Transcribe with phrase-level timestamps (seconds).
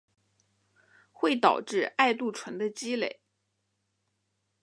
[1.11, 3.19] 会导致艾杜醇的积累。